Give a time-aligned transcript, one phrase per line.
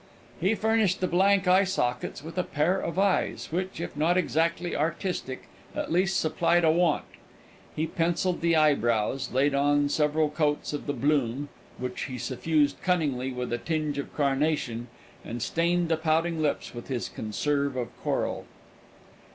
[0.39, 4.75] He furnished the blank eye sockets with a pair of eyes, which, if not exactly
[4.75, 5.43] artistic,
[5.75, 7.05] at least supplied a want;
[7.75, 13.31] he pencilled the eyebrows, laid on several coats of the "Bloom," which he suffused cunningly
[13.31, 14.87] with a tinge of carnation,
[15.23, 18.47] and stained the pouting lips with his "Conserve of Coral."